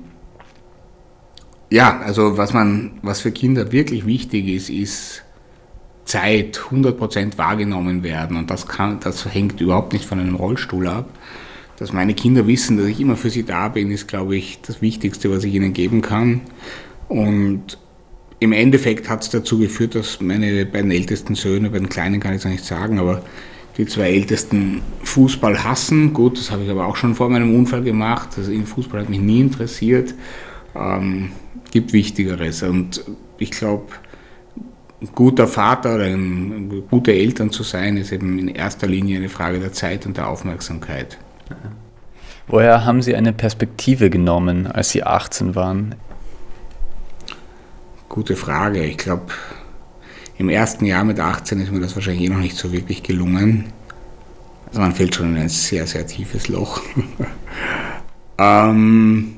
[1.71, 5.23] ja, also was man, was für Kinder wirklich wichtig ist, ist
[6.11, 8.37] Zeit 100% wahrgenommen werden.
[8.37, 11.09] Und das, kann, das hängt überhaupt nicht von einem Rollstuhl ab.
[11.79, 14.83] Dass meine Kinder wissen, dass ich immer für sie da bin, ist, glaube ich, das
[14.83, 16.40] Wichtigste, was ich ihnen geben kann.
[17.09, 17.79] Und
[18.40, 22.33] im Endeffekt hat es dazu geführt, dass meine beiden ältesten Söhne, bei den Kleinen kann
[22.35, 23.23] ich es nicht sagen, aber
[23.79, 26.12] die zwei Ältesten Fußball hassen.
[26.12, 28.31] Gut, das habe ich aber auch schon vor meinem Unfall gemacht.
[28.37, 30.12] Also Fußball hat mich nie interessiert.
[30.75, 31.31] Ähm,
[31.70, 32.64] gibt Wichtigeres.
[32.64, 33.05] Und
[33.38, 33.92] ich glaube,
[35.14, 39.58] guter Vater oder ein, gute Eltern zu sein, ist eben in erster Linie eine Frage
[39.58, 41.18] der Zeit und der Aufmerksamkeit.
[42.46, 45.94] Woher haben Sie eine Perspektive genommen, als Sie 18 waren?
[48.08, 48.84] Gute Frage.
[48.84, 49.26] Ich glaube,
[50.36, 53.66] im ersten Jahr mit 18 ist mir das wahrscheinlich eh noch nicht so wirklich gelungen.
[54.66, 56.80] Also man fällt schon in ein sehr, sehr tiefes Loch.
[58.38, 59.36] ähm,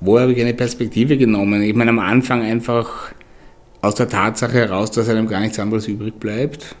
[0.00, 1.62] wo habe ich eine Perspektive genommen?
[1.62, 3.12] Ich meine, am Anfang einfach
[3.82, 6.76] aus der Tatsache heraus, dass einem gar nichts anderes übrig bleibt.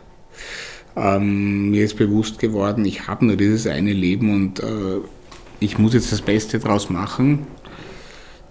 [0.96, 5.00] Ähm, mir ist bewusst geworden, ich habe nur dieses eine Leben und äh,
[5.60, 7.46] ich muss jetzt das Beste draus machen.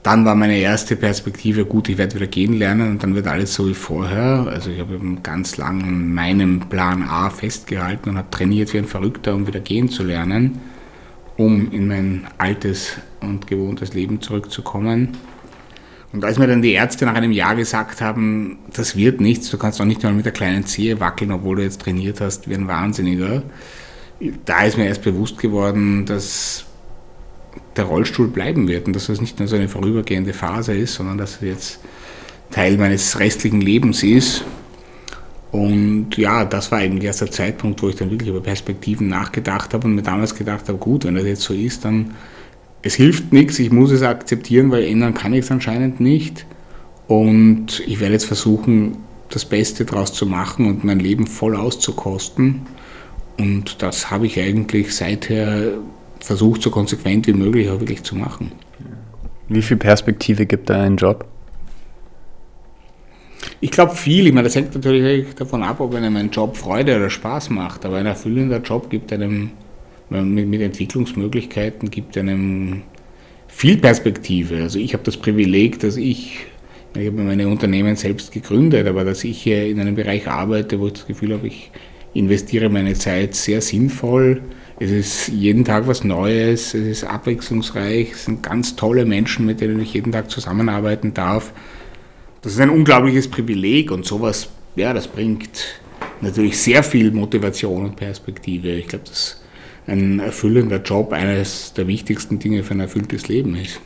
[0.04, 3.56] Dann war meine erste Perspektive, gut, ich werde wieder gehen lernen und dann wird alles
[3.56, 4.46] so wie vorher.
[4.48, 8.86] Also ich habe ganz lang an meinem Plan A festgehalten und habe trainiert wie ein
[8.86, 10.60] Verrückter, um wieder gehen zu lernen,
[11.38, 15.18] um in mein altes und gewohntes Leben zurückzukommen.
[16.16, 19.58] Und als mir dann die Ärzte nach einem Jahr gesagt haben, das wird nichts, du
[19.58, 22.54] kannst auch nicht mal mit der kleinen Zehe wackeln, obwohl du jetzt trainiert hast wie
[22.54, 23.44] ein Wahnsinniger,
[24.46, 26.64] da ist mir erst bewusst geworden, dass
[27.76, 31.18] der Rollstuhl bleiben wird und dass das nicht nur so eine vorübergehende Phase ist, sondern
[31.18, 31.80] dass es jetzt
[32.50, 34.46] Teil meines restlichen Lebens ist.
[35.52, 39.74] Und ja, das war eigentlich erst der Zeitpunkt, wo ich dann wirklich über Perspektiven nachgedacht
[39.74, 42.12] habe und mir damals gedacht habe, gut, wenn das jetzt so ist, dann
[42.86, 46.46] es hilft nichts, ich muss es akzeptieren, weil ändern kann ich es anscheinend nicht.
[47.08, 48.98] Und ich werde jetzt versuchen,
[49.32, 52.62] das Beste daraus zu machen und mein Leben voll auszukosten.
[53.40, 55.80] Und das habe ich eigentlich seither
[56.20, 58.52] versucht, so konsequent wie möglich auch wirklich zu machen.
[59.50, 61.26] Wie viel Perspektive gibt da ein Job?
[63.62, 64.28] Ich glaube viel.
[64.28, 67.84] Ich meine, das hängt natürlich davon ab, ob einem ein Job Freude oder Spaß macht.
[67.84, 69.52] Aber ein erfüllender Job gibt einem
[70.10, 72.84] mit, Entwicklungsmöglichkeiten, gibt einem
[73.48, 74.64] viel Perspektive.
[74.64, 76.46] Also ich habe das Privileg, dass ich,
[76.96, 80.88] ich habe meine Unternehmen selbst gegründet, aber dass ich hier in einem Bereich arbeite, wo
[80.88, 81.72] ich das Gefühl habe, ich
[82.14, 84.42] investiere meine Zeit sehr sinnvoll
[84.78, 89.62] es ist jeden Tag was Neues, es ist abwechslungsreich, es sind ganz tolle Menschen, mit
[89.62, 91.54] denen ich jeden Tag zusammenarbeiten darf.
[92.42, 95.80] Das ist ein unglaubliches Privileg und sowas, ja, das bringt
[96.20, 98.72] natürlich sehr viel Motivation und Perspektive.
[98.72, 99.42] Ich glaube, dass
[99.88, 103.80] ein erfüllender Job eines der wichtigsten Dinge für ein erfülltes Leben ist.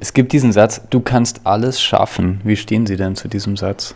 [0.00, 2.40] Es gibt diesen Satz, du kannst alles schaffen.
[2.44, 3.94] Wie stehen Sie denn zu diesem Satz?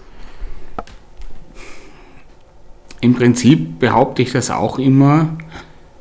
[3.00, 5.36] Im Prinzip behaupte ich das auch immer.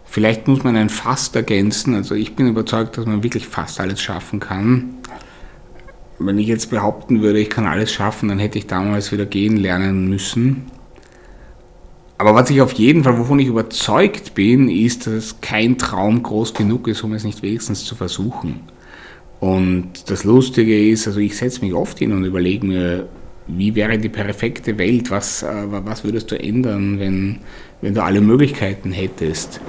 [0.05, 1.93] Vielleicht muss man ein Fast ergänzen.
[1.93, 4.95] Also ich bin überzeugt, dass man wirklich fast alles schaffen kann.
[6.17, 9.57] Wenn ich jetzt behaupten würde, ich kann alles schaffen, dann hätte ich damals wieder gehen
[9.57, 10.71] lernen müssen.
[12.17, 16.53] Aber was ich auf jeden Fall, wovon ich überzeugt bin, ist, dass kein Traum groß
[16.53, 18.61] genug ist, um es nicht wenigstens zu versuchen.
[19.41, 23.09] Und das Lustige ist, also ich setze mich oft hin und überlege mir,
[23.47, 25.11] wie wäre die perfekte Welt?
[25.11, 27.39] Was, äh, was würdest du ändern, wenn,
[27.81, 29.59] wenn du alle Möglichkeiten hättest?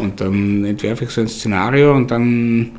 [0.00, 2.72] Und dann entwerfe ich so ein Szenario und dann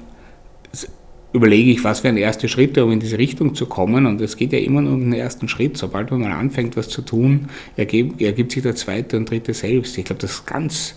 [1.38, 4.06] überlege ich, was wären erste Schritte, um in diese Richtung zu kommen.
[4.06, 5.78] Und es geht ja immer nur um den ersten Schritt.
[5.78, 9.98] Sobald man mal anfängt, was zu tun, ergibt, sich der zweite und dritte selbst.
[9.98, 10.96] Ich glaube, das ganz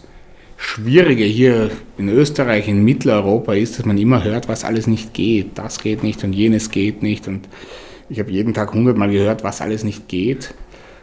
[0.56, 5.52] Schwierige hier in Österreich, in Mitteleuropa ist, dass man immer hört, was alles nicht geht.
[5.56, 7.28] Das geht nicht und jenes geht nicht.
[7.28, 7.48] Und
[8.10, 10.52] ich habe jeden Tag hundertmal gehört, was alles nicht geht.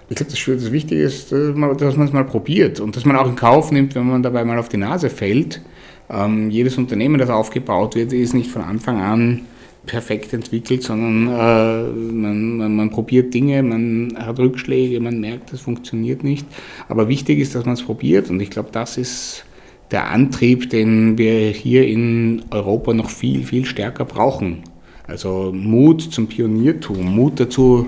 [0.10, 3.28] Ich glaube, das, das Wichtige ist, dass man es mal probiert und dass man auch
[3.28, 5.62] in Kauf nimmt, wenn man dabei mal auf die Nase fällt.
[6.10, 9.41] Ähm, jedes Unternehmen, das aufgebaut wird, ist nicht von Anfang an
[9.86, 15.62] perfekt entwickelt, sondern äh, man, man, man, probiert Dinge, man hat Rückschläge, man merkt, das
[15.62, 16.46] funktioniert nicht.
[16.88, 19.46] Aber wichtig ist, dass man es probiert und ich glaube, das ist
[19.91, 24.63] der Antrieb, den wir hier in Europa noch viel, viel stärker brauchen.
[25.08, 27.88] Also Mut zum Pioniertum, Mut dazu,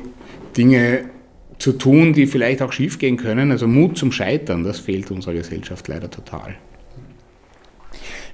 [0.56, 1.10] Dinge
[1.58, 3.52] zu tun, die vielleicht auch schiefgehen können.
[3.52, 6.56] Also Mut zum Scheitern, das fehlt unserer Gesellschaft leider total.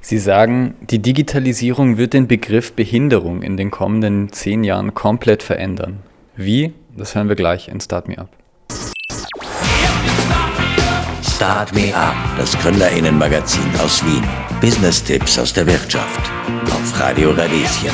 [0.08, 5.98] Sie sagen, die Digitalisierung wird den Begriff Behinderung in den kommenden zehn Jahren komplett verändern.
[6.36, 6.76] Wie?
[6.96, 8.30] Das hören wir gleich in Start Me Up.
[11.24, 14.24] Start Me Up, das Gründerinnenmagazin aus Wien.
[14.62, 16.22] Business-Tipps aus der Wirtschaft.
[16.66, 17.90] Auf Radio Radieschen.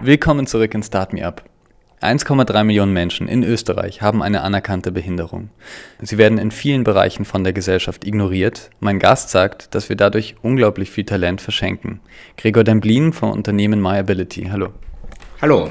[0.00, 1.49] Willkommen zurück in Start Me Up.
[2.00, 5.50] 1,3 Millionen Menschen in Österreich haben eine anerkannte Behinderung.
[6.00, 8.70] Sie werden in vielen Bereichen von der Gesellschaft ignoriert.
[8.80, 12.00] Mein Gast sagt, dass wir dadurch unglaublich viel Talent verschenken.
[12.38, 14.48] Gregor Demblin vom Unternehmen MyAbility.
[14.50, 14.68] Hallo.
[15.42, 15.70] Hallo.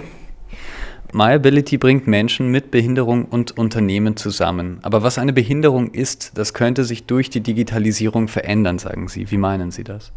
[1.13, 4.77] MyAbility bringt Menschen mit Behinderung und Unternehmen zusammen.
[4.83, 9.31] Aber was eine Behinderung ist, das könnte sich durch die Digitalisierung verändern, sagen Sie.
[9.31, 10.11] Wie meinen Sie das?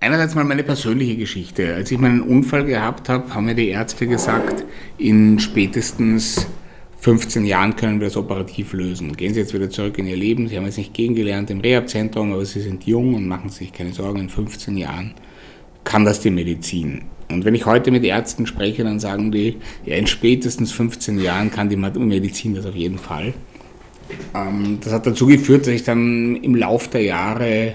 [0.00, 1.74] Einerseits mal meine persönliche Geschichte.
[1.74, 4.64] Als ich meinen Unfall gehabt habe, haben mir die Ärzte gesagt,
[4.96, 6.46] in spätestens
[7.00, 9.16] 15 Jahren können wir das operativ lösen.
[9.16, 10.46] Gehen Sie jetzt wieder zurück in Ihr Leben.
[10.46, 13.92] Sie haben jetzt nicht gegengelernt im Rehabzentrum, aber Sie sind jung und machen sich keine
[13.92, 14.20] Sorgen.
[14.20, 15.14] In 15 Jahren
[15.82, 17.02] kann das die Medizin.
[17.28, 21.50] Und wenn ich heute mit Ärzten spreche, dann sagen die, ja, in spätestens 15 Jahren
[21.50, 23.34] kann die Medizin das auf jeden Fall.
[24.34, 27.74] Ähm, das hat dazu geführt, dass ich dann im Lauf der Jahre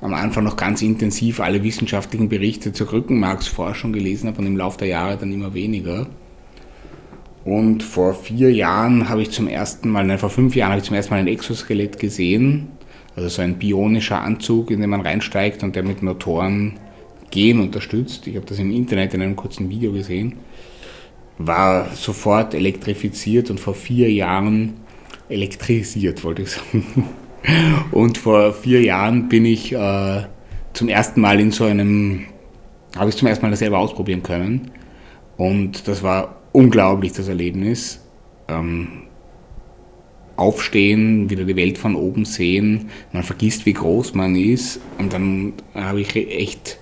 [0.00, 4.78] am Anfang noch ganz intensiv alle wissenschaftlichen Berichte zur Rückenmarksforschung gelesen habe und im Laufe
[4.78, 6.06] der Jahre dann immer weniger.
[7.44, 10.86] Und vor vier Jahren habe ich zum ersten Mal, nein, vor fünf Jahren habe ich
[10.86, 12.68] zum ersten Mal ein Exoskelett gesehen.
[13.14, 16.78] Also so ein bionischer Anzug, in den man reinsteigt und der mit Motoren
[17.30, 18.26] Gehen unterstützt.
[18.26, 20.34] Ich habe das im Internet in einem kurzen Video gesehen.
[21.38, 24.74] War sofort elektrifiziert und vor vier Jahren
[25.28, 27.04] elektrisiert, wollte ich sagen.
[27.92, 30.22] Und vor vier Jahren bin ich äh,
[30.72, 32.24] zum ersten Mal in so einem,
[32.96, 34.70] habe ich zum ersten Mal das selber ausprobieren können.
[35.36, 38.00] Und das war unglaublich, das Erlebnis.
[38.48, 39.06] Ähm,
[40.36, 44.80] aufstehen, wieder die Welt von oben sehen, man vergisst, wie groß man ist.
[44.98, 46.78] Und dann habe ich echt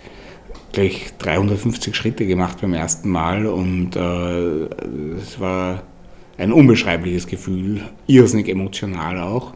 [0.73, 4.65] gleich 350 Schritte gemacht beim ersten Mal und äh,
[5.19, 5.85] es war
[6.37, 9.55] ein unbeschreibliches Gefühl, irrsinnig emotional auch.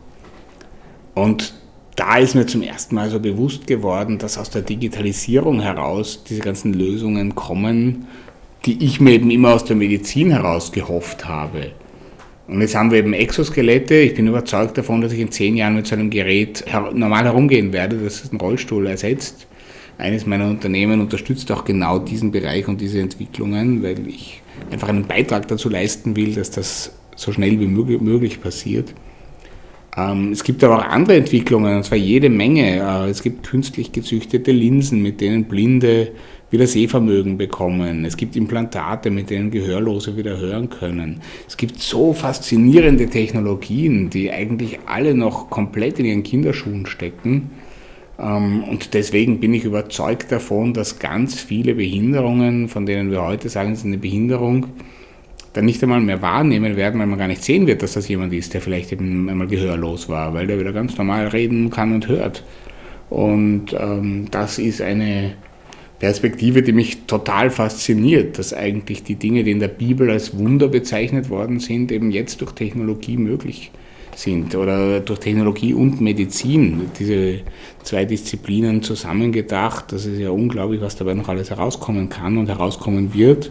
[1.23, 1.53] Und
[1.97, 6.41] da ist mir zum ersten Mal so bewusst geworden, dass aus der Digitalisierung heraus diese
[6.41, 8.07] ganzen Lösungen kommen,
[8.65, 11.73] die ich mir eben immer aus der Medizin heraus gehofft habe.
[12.47, 13.97] Und jetzt haben wir eben Exoskelette.
[13.97, 17.73] Ich bin überzeugt davon, dass ich in zehn Jahren mit so einem Gerät normal herumgehen
[17.73, 19.47] werde, das ist ein Rollstuhl ersetzt.
[19.99, 25.07] Eines meiner Unternehmen unterstützt auch genau diesen Bereich und diese Entwicklungen, weil ich einfach einen
[25.07, 28.95] Beitrag dazu leisten will, dass das so schnell wie möglich passiert.
[29.97, 32.77] Ähm, es gibt aber auch andere Entwicklungen, und zwar jede Menge.
[32.77, 36.13] Äh, es gibt künstlich gezüchtete Linsen, mit denen Blinde
[36.51, 38.05] wieder Sehvermögen bekommen.
[38.05, 41.21] Es gibt Implantate, mit denen Gehörlose wieder hören können.
[41.47, 47.51] Es gibt so faszinierende Technologien, die eigentlich alle noch komplett in ihren Kinderschuhen stecken.
[48.19, 53.49] Ähm, und deswegen bin ich überzeugt davon, dass ganz viele Behinderungen, von denen wir heute
[53.49, 54.67] sagen, es ist eine Behinderung,
[55.53, 58.33] dann nicht einmal mehr wahrnehmen werden, weil man gar nicht sehen wird, dass das jemand
[58.33, 62.09] ist, der vielleicht eben einmal gehörlos war, weil der wieder ganz normal reden kann und
[62.09, 62.45] hört.
[63.11, 65.35] Und ähm, das ist eine
[65.99, 70.69] Perspektive, die mich total fasziniert, dass eigentlich die Dinge, die in der Bibel als Wunder
[70.69, 73.73] bezeichnet worden sind, eben jetzt durch Technologie möglich
[74.15, 76.91] sind oder durch Technologie und Medizin.
[76.99, 77.41] Diese
[77.83, 83.15] zwei Disziplinen zusammengedacht, das ist ja unglaublich, was dabei noch alles herauskommen kann und herauskommen
[83.15, 83.51] wird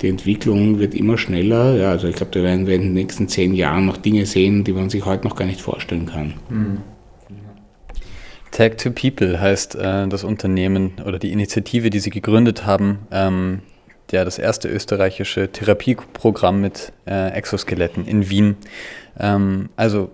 [0.00, 1.76] die Entwicklung wird immer schneller.
[1.76, 4.64] Ja, also ich glaube, da werden wir in den nächsten zehn Jahren noch Dinge sehen,
[4.64, 6.34] die man sich heute noch gar nicht vorstellen kann.
[6.48, 6.78] Mhm.
[8.50, 13.60] Tag to People heißt äh, das Unternehmen oder die Initiative, die Sie gegründet haben, ähm,
[14.10, 18.56] ja, das erste österreichische Therapieprogramm mit äh, Exoskeletten in Wien.
[19.18, 20.10] Ähm, also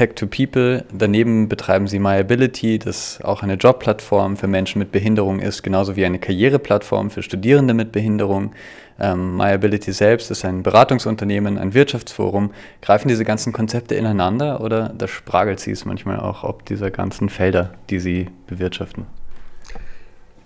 [0.00, 0.86] Tech to People.
[0.94, 6.06] Daneben betreiben sie MyAbility, das auch eine Jobplattform für Menschen mit Behinderung ist, genauso wie
[6.06, 8.54] eine Karriereplattform für Studierende mit Behinderung.
[8.98, 12.52] Ähm, MyAbility selbst ist ein Beratungsunternehmen, ein Wirtschaftsforum.
[12.80, 17.28] Greifen diese ganzen Konzepte ineinander oder da spragelt sie es manchmal auch ob dieser ganzen
[17.28, 19.04] Felder, die sie bewirtschaften?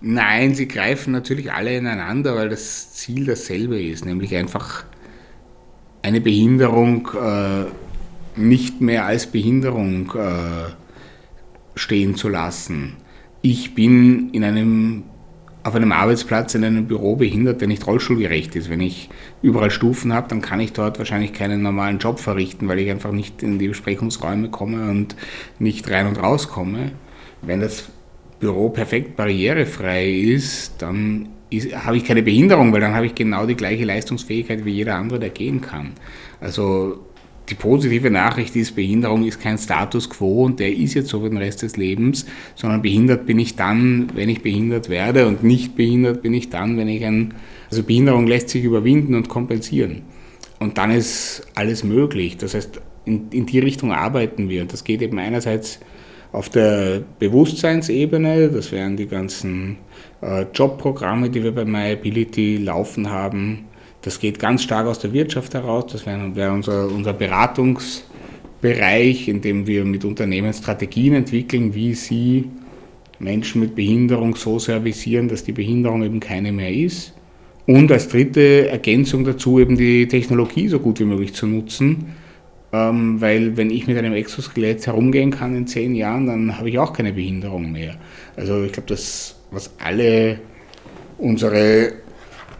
[0.01, 4.83] Nein, sie greifen natürlich alle ineinander, weil das Ziel dasselbe ist, nämlich einfach
[6.01, 7.67] eine Behinderung äh,
[8.35, 10.71] nicht mehr als Behinderung äh,
[11.75, 12.97] stehen zu lassen.
[13.41, 15.03] Ich bin in einem,
[15.63, 18.69] auf einem Arbeitsplatz in einem Büro behindert, der nicht rollstuhlgerecht ist.
[18.69, 19.09] Wenn ich
[19.41, 23.11] überall Stufen habe, dann kann ich dort wahrscheinlich keinen normalen Job verrichten, weil ich einfach
[23.11, 25.15] nicht in die Besprechungsräume komme und
[25.59, 26.91] nicht rein und raus komme.
[27.41, 27.89] Wenn das
[28.39, 31.29] Büro perfekt barrierefrei ist, dann
[31.73, 35.19] habe ich keine Behinderung, weil dann habe ich genau die gleiche Leistungsfähigkeit wie jeder andere,
[35.19, 35.91] der gehen kann.
[36.41, 37.05] Also
[37.49, 41.29] die positive Nachricht ist, Behinderung ist kein Status quo und der ist jetzt so für
[41.29, 42.25] den Rest des Lebens,
[42.55, 46.77] sondern behindert bin ich dann, wenn ich behindert werde und nicht behindert bin ich dann,
[46.77, 47.33] wenn ich ein,
[47.69, 50.01] also Behinderung lässt sich überwinden und kompensieren.
[50.59, 52.37] Und dann ist alles möglich.
[52.37, 54.61] Das heißt, in, in die Richtung arbeiten wir.
[54.61, 55.79] Und das geht eben einerseits
[56.31, 59.77] auf der Bewusstseinsebene, das wären die ganzen
[60.21, 63.65] äh, Jobprogramme, die wir bei MyAbility laufen haben,
[64.05, 65.87] das geht ganz stark aus der Wirtschaft heraus.
[65.91, 72.51] Das wäre, unser, unser Beratungsbereich, in dem wir mit Unternehmen Strategien entwickeln, wie sie
[73.17, 77.13] Menschen mit Behinderung so servicieren, dass die Behinderung eben keine mehr ist.
[77.65, 82.13] Und als dritte Ergänzung dazu eben die Technologie so gut wie möglich zu nutzen,
[82.73, 86.77] ähm, weil wenn ich mit einem Exoskelett herumgehen kann in zehn Jahren, dann habe ich
[86.77, 87.95] auch keine Behinderung mehr.
[88.35, 90.41] Also ich glaube, das, was alle
[91.17, 92.04] unsere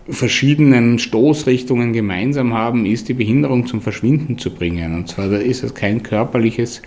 [0.07, 4.95] verschiedenen Stoßrichtungen gemeinsam haben, ist die Behinderung zum Verschwinden zu bringen.
[4.95, 6.81] Und zwar ist es kein körperliches,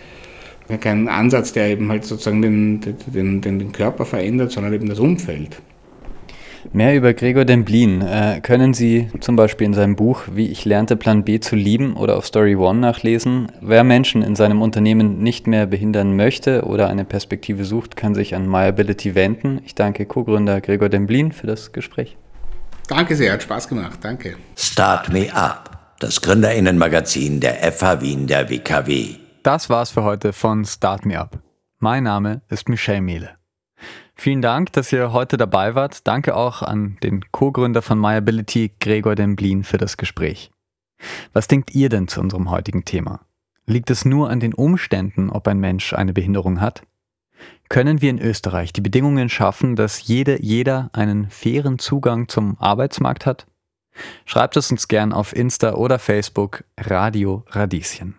[0.80, 5.00] kein Ansatz, der eben halt sozusagen den, den, den, den Körper verändert, sondern eben das
[5.00, 5.60] Umfeld.
[6.72, 10.96] Mehr über Gregor Demblin äh, können Sie zum Beispiel in seinem Buch Wie ich lernte
[10.96, 13.50] Plan B zu lieben oder auf Story One nachlesen.
[13.62, 18.34] Wer Menschen in seinem Unternehmen nicht mehr behindern möchte oder eine Perspektive sucht, kann sich
[18.34, 19.60] an MyAbility wenden.
[19.64, 22.16] Ich danke Co-Gründer Gregor Demblin für das Gespräch.
[22.88, 24.38] Danke sehr, hat Spaß gemacht, danke.
[24.56, 29.16] Start Me Up, das Gründerinnenmagazin der FH Wien der WKW.
[29.42, 31.38] Das war's für heute von Start Me Up.
[31.78, 33.36] Mein Name ist Michelle Mehle.
[34.14, 36.06] Vielen Dank, dass ihr heute dabei wart.
[36.06, 40.50] Danke auch an den Co-Gründer von MyAbility, Gregor Demblin, für das Gespräch.
[41.34, 43.20] Was denkt ihr denn zu unserem heutigen Thema?
[43.66, 46.84] Liegt es nur an den Umständen, ob ein Mensch eine Behinderung hat?
[47.68, 53.26] Können wir in Österreich die Bedingungen schaffen, dass jede, jeder einen fairen Zugang zum Arbeitsmarkt
[53.26, 53.46] hat?
[54.24, 58.14] Schreibt es uns gern auf Insta oder Facebook Radio Radieschen.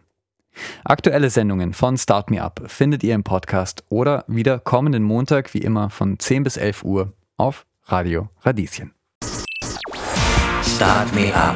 [0.83, 5.59] Aktuelle Sendungen von Start Me Up findet ihr im Podcast oder wieder kommenden Montag wie
[5.59, 8.93] immer von 10 bis 11 Uhr auf Radio Radieschen.
[10.61, 11.55] Start Me Up.